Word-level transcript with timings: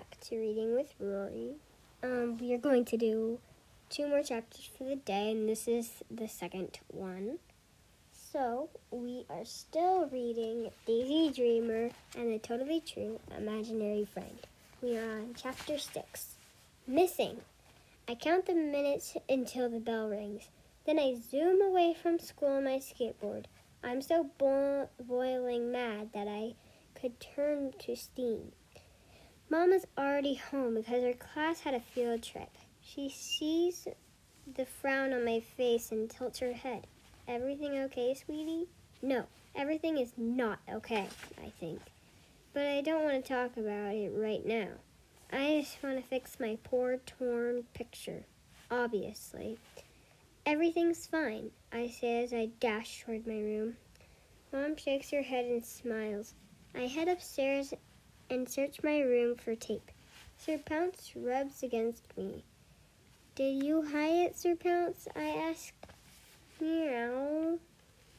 to 0.00 0.38
Reading 0.38 0.74
with 0.74 0.94
Rory. 0.98 1.56
Um, 2.02 2.38
we 2.38 2.54
are 2.54 2.58
going 2.58 2.84
to 2.86 2.96
do 2.96 3.38
two 3.90 4.08
more 4.08 4.22
chapters 4.22 4.70
for 4.76 4.84
the 4.84 4.96
day, 4.96 5.30
and 5.30 5.46
this 5.46 5.68
is 5.68 6.02
the 6.10 6.28
second 6.28 6.78
one. 6.88 7.38
So, 8.12 8.70
we 8.90 9.26
are 9.28 9.44
still 9.44 10.08
reading 10.10 10.70
Daisy 10.86 11.30
Dreamer 11.30 11.90
and 12.16 12.32
the 12.32 12.38
Totally 12.38 12.80
True 12.80 13.20
Imaginary 13.36 14.06
Friend. 14.06 14.38
We 14.80 14.96
are 14.96 15.18
on 15.18 15.34
chapter 15.36 15.78
6 15.78 16.36
Missing. 16.86 17.42
I 18.08 18.14
count 18.14 18.46
the 18.46 18.54
minutes 18.54 19.16
until 19.28 19.68
the 19.68 19.78
bell 19.78 20.08
rings. 20.08 20.48
Then 20.86 20.98
I 20.98 21.16
zoom 21.30 21.60
away 21.60 21.94
from 22.00 22.18
school 22.18 22.48
on 22.48 22.64
my 22.64 22.78
skateboard. 22.78 23.44
I'm 23.84 24.00
so 24.00 24.30
bo- 24.38 24.88
boiling 25.06 25.70
mad 25.70 26.10
that 26.14 26.28
I 26.28 26.54
could 26.98 27.20
turn 27.20 27.74
to 27.80 27.94
steam. 27.94 28.52
Mama's 29.52 29.84
already 29.98 30.36
home 30.36 30.76
because 30.76 31.02
her 31.02 31.12
class 31.12 31.60
had 31.60 31.74
a 31.74 31.80
field 31.80 32.22
trip. 32.22 32.48
She 32.80 33.10
sees 33.10 33.86
the 34.56 34.64
frown 34.64 35.12
on 35.12 35.26
my 35.26 35.40
face 35.40 35.92
and 35.92 36.08
tilts 36.08 36.38
her 36.38 36.54
head. 36.54 36.86
Everything 37.28 37.76
okay, 37.80 38.14
sweetie? 38.14 38.68
No, 39.02 39.26
everything 39.54 39.98
is 39.98 40.14
not 40.16 40.60
okay, 40.70 41.06
I 41.36 41.50
think. 41.60 41.82
But 42.54 42.66
I 42.66 42.80
don't 42.80 43.04
want 43.04 43.22
to 43.22 43.28
talk 43.28 43.58
about 43.58 43.94
it 43.94 44.14
right 44.16 44.42
now. 44.46 44.68
I 45.30 45.60
just 45.60 45.82
want 45.82 45.98
to 45.98 46.08
fix 46.08 46.40
my 46.40 46.56
poor 46.64 46.96
torn 47.04 47.64
picture, 47.74 48.24
obviously. 48.70 49.58
Everything's 50.46 51.06
fine, 51.06 51.50
I 51.70 51.88
say 51.88 52.24
as 52.24 52.32
I 52.32 52.48
dash 52.58 53.04
toward 53.04 53.26
my 53.26 53.34
room. 53.34 53.76
Mom 54.50 54.76
shakes 54.76 55.10
her 55.10 55.20
head 55.20 55.44
and 55.44 55.62
smiles. 55.62 56.32
I 56.74 56.86
head 56.86 57.08
upstairs 57.08 57.74
and 58.32 58.48
search 58.48 58.82
my 58.82 59.00
room 59.00 59.36
for 59.36 59.54
tape. 59.54 59.90
Sir 60.38 60.56
Pounce 60.56 61.12
rubs 61.14 61.62
against 61.62 62.16
me. 62.16 62.44
Did 63.34 63.62
you 63.62 63.82
hide 63.82 64.26
it, 64.26 64.38
Sir 64.38 64.56
Pounce? 64.56 65.06
I 65.14 65.24
ask. 65.24 65.74
Meow. 66.58 67.58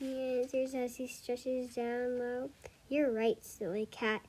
He 0.00 0.40
answers 0.40 0.74
as 0.74 0.96
he 0.96 1.06
stretches 1.06 1.76
down 1.76 2.18
low. 2.18 2.50
You're 2.88 3.12
right, 3.12 3.38
silly 3.44 3.86
cat. 3.86 4.22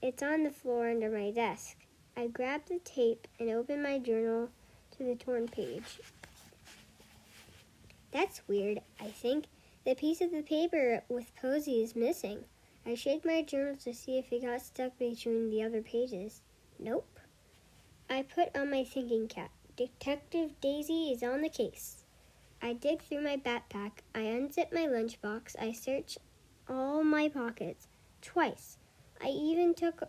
It's 0.00 0.22
on 0.22 0.44
the 0.44 0.50
floor 0.50 0.88
under 0.88 1.10
my 1.10 1.32
desk. 1.32 1.76
I 2.16 2.28
grab 2.28 2.62
the 2.68 2.78
tape 2.78 3.26
and 3.40 3.50
open 3.50 3.82
my 3.82 3.98
journal 3.98 4.50
to 4.96 5.04
the 5.04 5.16
torn 5.16 5.48
page. 5.48 5.98
That's 8.12 8.42
weird, 8.46 8.80
I 9.00 9.08
think. 9.08 9.46
The 9.84 9.96
piece 9.96 10.20
of 10.20 10.30
the 10.30 10.42
paper 10.42 11.02
with 11.08 11.34
Posey 11.34 11.82
is 11.82 11.96
missing. 11.96 12.44
I 12.88 12.94
shake 12.94 13.22
my 13.22 13.42
journal 13.42 13.76
to 13.84 13.92
see 13.92 14.16
if 14.16 14.32
it 14.32 14.44
got 14.44 14.62
stuck 14.62 14.98
between 14.98 15.50
the 15.50 15.62
other 15.62 15.82
pages. 15.82 16.40
Nope. 16.78 17.20
I 18.08 18.22
put 18.22 18.56
on 18.56 18.70
my 18.70 18.82
thinking 18.82 19.28
cap. 19.28 19.50
Detective 19.76 20.58
Daisy 20.62 21.10
is 21.12 21.22
on 21.22 21.42
the 21.42 21.50
case. 21.50 22.04
I 22.62 22.72
dig 22.72 23.02
through 23.02 23.20
my 23.20 23.36
backpack. 23.36 24.00
I 24.14 24.20
unzip 24.20 24.72
my 24.72 24.86
lunchbox. 24.86 25.54
I 25.60 25.72
search 25.72 26.16
all 26.66 27.04
my 27.04 27.28
pockets 27.28 27.88
twice. 28.22 28.78
I 29.22 29.28
even 29.28 29.74
took 29.74 30.04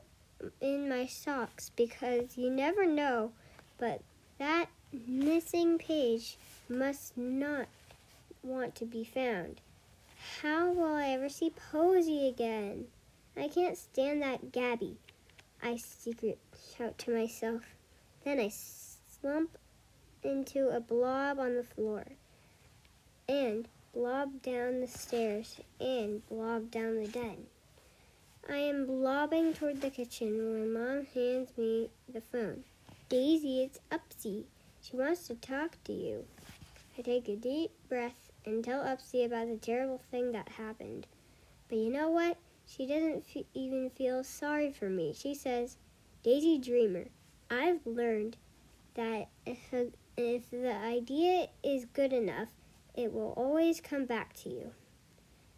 in 0.62 0.88
my 0.88 1.06
socks 1.06 1.72
because 1.76 2.38
you 2.38 2.50
never 2.50 2.86
know, 2.86 3.34
but 3.78 4.00
that 4.38 4.68
missing 5.06 5.80
page 5.80 6.38
must 6.70 7.18
not 7.18 7.68
want 8.42 8.74
to 8.76 8.86
be 8.86 9.04
found. 9.04 9.60
How 10.42 10.72
will 10.72 10.96
I 10.96 11.12
ever 11.12 11.30
see 11.30 11.50
Posey 11.50 12.28
again? 12.28 12.88
I 13.38 13.48
can't 13.48 13.78
stand 13.78 14.22
that 14.22 14.52
Gabby. 14.52 14.98
I 15.64 15.78
secret 15.78 16.40
shout 16.78 16.98
to 17.00 17.12
myself. 17.12 17.64
Then 18.26 18.38
I 18.40 18.50
slump 18.50 19.58
into 20.22 20.68
a 20.76 20.82
blob 20.82 21.40
on 21.40 21.56
the 21.56 21.64
floor 21.64 22.06
and 23.30 23.70
blob 23.94 24.42
down 24.42 24.82
the 24.82 24.88
stairs 24.88 25.62
and 25.80 26.28
blob 26.28 26.70
down 26.70 27.02
the 27.02 27.08
den. 27.08 27.48
I 28.50 28.58
am 28.58 28.88
blobbing 28.88 29.54
toward 29.54 29.80
the 29.80 29.90
kitchen 29.90 30.52
when 30.52 30.74
Mom 30.74 31.06
hands 31.14 31.52
me 31.58 31.92
the 32.12 32.22
phone. 32.22 32.66
Daisy, 33.08 33.64
it's 33.64 33.80
Upsy. 33.90 34.44
She 34.82 34.98
wants 34.98 35.28
to 35.28 35.36
talk 35.36 35.78
to 35.86 35.94
you. 35.94 36.26
I 36.98 37.04
take 37.04 37.30
a 37.30 37.36
deep 37.36 37.72
breath 37.88 38.29
and 38.46 38.64
tell 38.64 38.84
Upsy 38.84 39.26
about 39.26 39.48
the 39.48 39.58
terrible 39.58 40.02
thing 40.12 40.32
that 40.32 40.50
happened. 40.50 41.08
But 41.68 41.78
you 41.78 41.92
know 41.92 42.10
what? 42.10 42.38
She 42.66 42.86
doesn't 42.86 43.26
f- 43.36 43.44
even 43.54 43.90
feel 43.90 44.24
sorry 44.24 44.72
for 44.72 44.90
me. 44.90 45.14
She 45.14 45.34
says, 45.34 45.78
Daisy 46.24 46.58
Dreamer, 46.58 47.06
I've 47.50 47.86
learned 47.86 48.38
that 48.96 49.30
if, 49.46 49.74
a, 49.74 49.88
if 50.18 50.50
the 50.52 50.76
idea 50.76 51.48
is 51.64 51.86
good 51.86 52.14
enough, 52.14 52.50
it 52.96 53.14
will 53.14 53.34
always 53.38 53.82
come 53.82 54.06
back 54.06 54.34
to 54.44 54.50
you. 54.50 54.72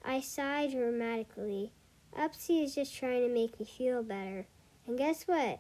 I 0.04 0.22
sigh 0.22 0.68
dramatically. 0.68 1.72
Upsy 2.18 2.64
is 2.64 2.76
just 2.76 2.96
trying 2.96 3.28
to 3.28 3.34
make 3.34 3.60
me 3.60 3.66
feel 3.66 4.04
better. 4.04 4.46
And 4.88 4.98
guess 4.98 5.24
what? 5.24 5.60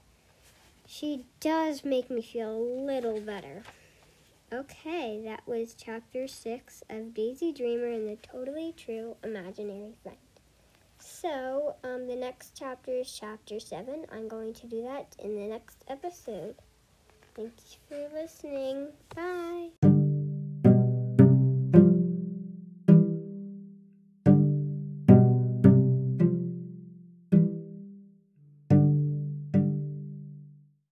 She 0.85 1.25
does 1.39 1.85
make 1.85 2.09
me 2.09 2.21
feel 2.21 2.51
a 2.51 2.59
little 2.59 3.21
better. 3.21 3.63
Okay, 4.53 5.21
that 5.23 5.47
was 5.47 5.73
chapter 5.73 6.27
six 6.27 6.83
of 6.89 7.13
Daisy 7.13 7.53
Dreamer 7.53 7.87
and 7.87 8.05
the 8.05 8.17
Totally 8.17 8.73
True 8.75 9.15
Imaginary 9.23 9.93
Friend. 10.03 10.17
So, 10.99 11.75
um, 11.85 12.07
the 12.07 12.17
next 12.17 12.51
chapter 12.59 12.91
is 12.91 13.17
chapter 13.17 13.61
seven. 13.61 14.05
I'm 14.11 14.27
going 14.27 14.53
to 14.55 14.67
do 14.67 14.83
that 14.83 15.15
in 15.19 15.37
the 15.37 15.47
next 15.47 15.85
episode. 15.87 16.55
Thank 17.33 17.53
you 17.69 17.77
for 17.87 18.13
listening. 18.13 18.89
Bye. 19.15 19.30